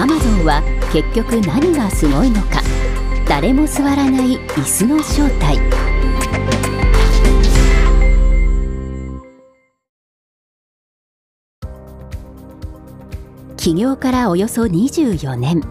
[0.00, 0.62] アマゾンは
[0.94, 2.62] 結局何がすごいのか。
[3.28, 5.58] 誰も座らない椅子の正体。
[13.58, 15.62] 起業からおよそ24年。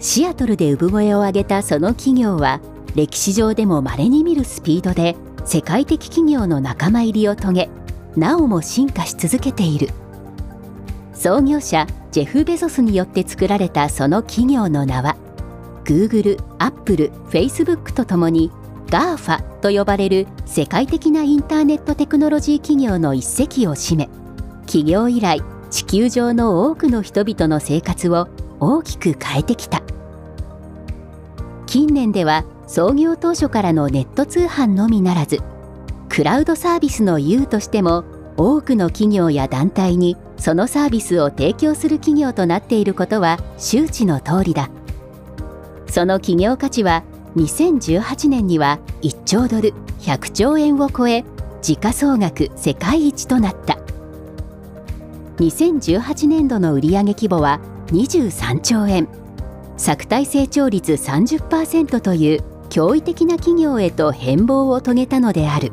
[0.00, 2.62] シアトルで産声を上げたその企業は
[2.94, 7.70] 歴史上でも稀に見るスピードで世界的企業の仲間入りを遂げ
[8.16, 9.90] なおも進化し続けている。
[11.12, 11.86] 創業者
[12.16, 15.18] ジェフ・ベゾスによって作られたその企業の名は
[15.84, 18.50] Google、Apple、Facebook とともに
[18.86, 24.08] GAFA と呼ばれる世界的なインターネットテクノロジー企業の一席を占め
[24.64, 28.28] 起業以来地球上の多くの人々の生活を
[28.60, 29.82] 大きく変えてきた。
[31.66, 35.40] 近年では創業当初からのネット通販のみならず
[36.08, 38.04] クラウドサービスの優としても
[38.36, 44.70] 多くの企業や団体にそのサービスを提供する企業となっていることは周知の通りだ。
[45.88, 47.04] その企業価値は
[47.36, 51.24] 2018年には1兆ドル100兆円を超え
[51.62, 53.78] 時価総額世界一となった。
[55.38, 59.08] 2018年度の売上規模は23兆円。
[59.76, 65.72] 作体成長率30%という驚異的な企業へと変貌を遂げたのである。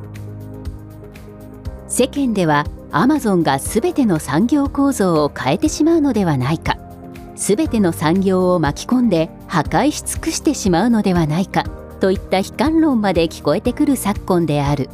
[1.95, 6.75] 世間ではアマゾンが全ての産業構造を変えてしまうのではないか。
[7.35, 11.66] 全ての産業を巻き込んで破壊し尽くしてしまうのではないか。
[12.00, 14.89] といった悲観論まで聞こえてくる昨今である。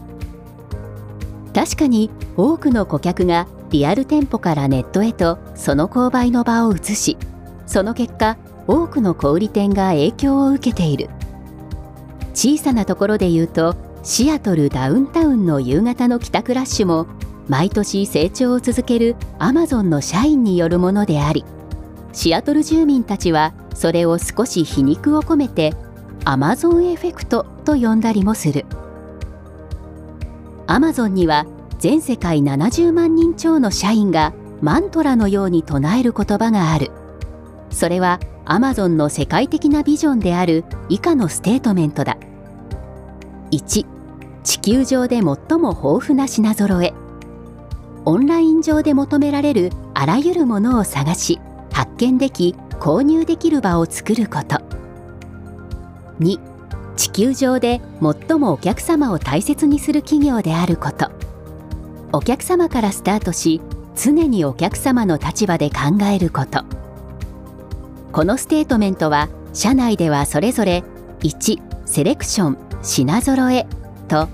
[1.55, 7.17] 確かに多くの顧客がリアル店舗からネットへとその購買の場を移し
[7.65, 8.35] その結果
[8.67, 11.09] 多くの小売店が影響を受けている。
[12.33, 17.07] 小さなところで言うとシアトルダウンタウンの夕方の帰宅ラッシュも
[17.47, 21.43] 毎年成長を続けるアマゾンの社員によるものであり
[22.13, 25.73] シアトル住民たちはそれを少し皮肉を込めて
[26.25, 28.65] アマゾンエフェクトと呼んだりもする。
[30.67, 31.45] アマゾンには
[31.79, 36.91] 全世界70万人超の社員がマントラのように唱える言葉がある。
[37.71, 42.17] それはアマゾンの世界的なビジョンである以下のステートメントだ。
[43.51, 43.85] 1
[44.43, 45.35] 地球上で最も
[45.69, 46.93] 豊富な品揃え。
[48.05, 51.39] オンライン上で求められるあらゆるものを探し
[51.71, 54.61] 発見でき購入できる場を作ること。
[56.19, 56.39] 2
[56.95, 61.11] 地球上で最もお客様を大切にする企業であること。
[62.11, 63.61] お客様からスタートし
[63.95, 66.63] 常にお客様の立場で考えること。
[68.11, 70.83] このステートメントは社内ではそれぞれ
[71.19, 72.68] 1セレクション。
[72.81, 73.67] 品揃え
[74.07, 74.27] と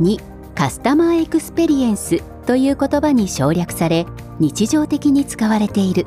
[0.00, 0.18] 2
[0.54, 4.06] カスタマーエクスペリエンスという言葉に省略され
[4.38, 6.06] 日常的に使われている。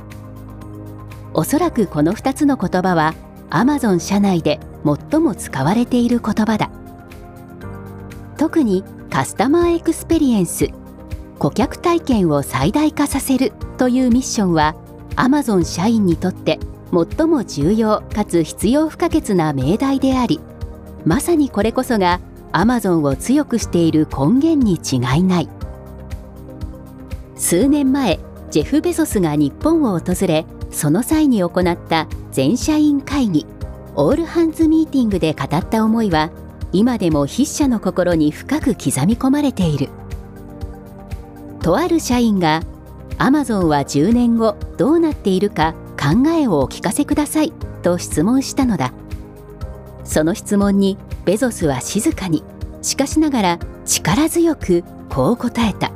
[1.33, 3.13] おそらくこの2つの言葉は
[3.49, 6.71] Amazon 社内で最も使われている言葉だ。
[8.37, 10.69] 特にカスタマーエクスペリエンス
[11.39, 14.75] 顧客体験を最大化させるというミッションは
[15.15, 16.59] Amazon 社員にとって
[17.17, 20.39] 最も重要かつ必要不可欠な命題であり
[21.09, 22.21] まさにこれこそが
[22.51, 25.49] アマゾンを強くしている根源に違いない。
[27.35, 28.19] 数年前
[28.51, 33.47] ジェフ・ベゾスが日本を訪れその際に行った全社員会議
[33.95, 36.29] オールハンズミーティングで語った思いは
[36.73, 39.89] 今でも筆者の心に深く刻み込まれている。
[41.63, 42.61] とある社員が
[43.17, 48.93] アマゾンは10年後どうなっているか考えをお聞かせくださいと質問したのだ。
[50.09, 52.43] その質問にベゾスは静かに
[52.81, 55.91] しかしながら力強くこう答えた。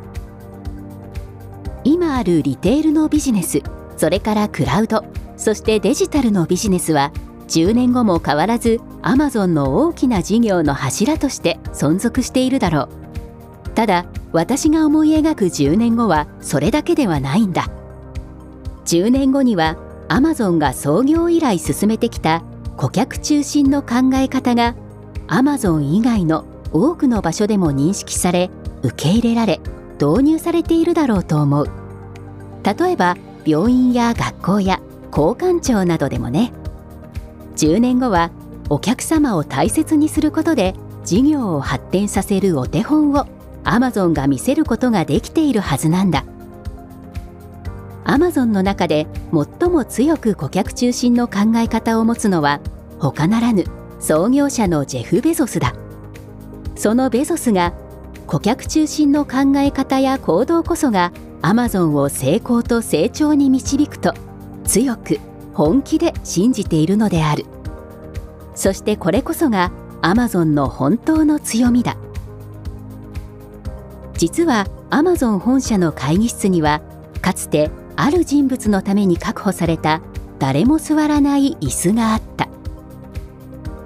[1.83, 3.61] 今あるリテールのビジネス
[3.97, 5.03] それからクラウド
[5.35, 7.11] そしてデジタルのビジネスは
[7.49, 13.69] 10年後も変わらずアマゾンの大きな事業の柱として存続しているだろう。
[13.75, 17.67] ただ私が思い描く10年後はそれだけではないんだ
[18.85, 19.77] 10年後には
[20.07, 22.43] アマゾンが創業以来進めてきた
[22.77, 24.75] 顧客中心の考え方が
[25.27, 28.49] アマゾン以外の多くの場所でも認識され
[28.81, 29.59] 受け入れられ
[30.01, 31.69] 導入されているだろうと思う。
[32.63, 34.79] 例えば病院や学校や
[35.11, 36.51] 交換庁などでもね。
[37.55, 38.31] 10年後は
[38.69, 40.73] お客様を大切にすることで
[41.05, 43.27] 事業を発展させるお手本を
[43.63, 46.25] アマゾンが見せることができているはずなんだ。
[48.13, 49.07] アマゾンの中で
[49.59, 52.59] 最も強く顧客中心の考え方を持つのは
[52.99, 53.63] 他ならぬ
[53.99, 55.73] 創業者のジェフ・ベゾスだ。
[56.75, 57.73] そのベゾスが
[58.27, 61.11] 顧客中心の考え方や行動こそが
[61.41, 64.13] アマゾンを成功と成長に導くと
[64.63, 65.19] 強く
[65.55, 67.47] 本気で信じているのである。
[68.53, 69.71] そしてこれこそが
[70.03, 71.97] アマゾンの本当の強みだ。
[74.13, 76.83] 実はアマゾン本社の会議室には
[77.19, 77.71] かつて
[78.03, 80.01] ある人物のために確保された
[80.37, 82.49] 誰も座らない椅子があった。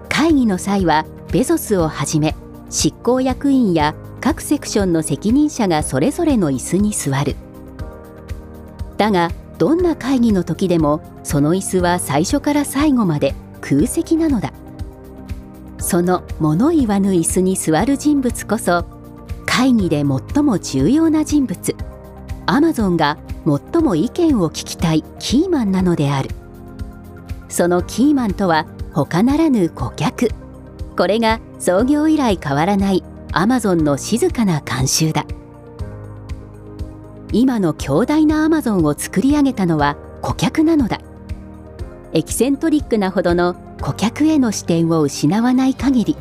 [0.10, 2.36] 会議の際はベゾスをはじめ
[2.72, 7.36] 執行役員や各セクションの責任者がそれぞれの椅子に座る。
[8.98, 9.30] だが
[9.60, 14.52] どんな会議の時でもその椅子は最初から最後まで空席なのだ。
[15.78, 18.84] その物言わぬ椅子に座る人物こそ
[19.46, 21.76] 会議で最も重要な人物。
[22.48, 26.32] アマゾンが最も意見を聞きたいキーマンなのである。
[27.48, 30.30] そのキーマンとは他ならぬ顧客。
[30.98, 35.26] これが創業以来変わらないアマゾンの静かな慣習だ。
[37.32, 41.00] 今の強大なアマゾンを作り上げたのは顧客なのだ。
[42.14, 46.18] エキセントリックなほどの顧客への視点を失わない限り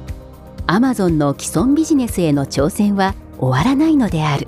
[0.67, 4.47] アマゾンの既存ビジネスへの挑戦は終わらないのである。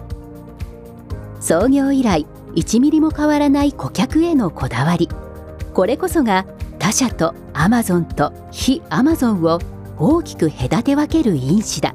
[1.40, 2.26] 創業以来
[2.58, 5.08] 1ミリも変わらない顧客へのこだわり。
[5.74, 6.44] これこそが
[6.80, 9.60] 他社とアマゾンと非アマゾンを
[9.96, 11.94] 大きく隔て分ける因子だ。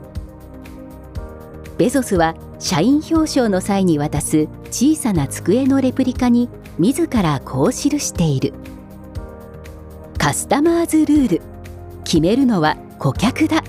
[1.77, 6.47] ベゾスは社員表彰の際に渡す小さな机のレプリカに
[6.79, 8.53] 自らこう記している。
[10.17, 11.41] カスタマーズルール。
[12.05, 13.65] 決めるのは顧客だ。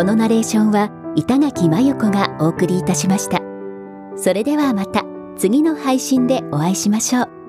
[0.00, 3.42] このナレーションは板垣真由子がお送りいたしました。
[4.16, 5.04] それではまた
[5.36, 7.39] 次の配信でお会いしましょう。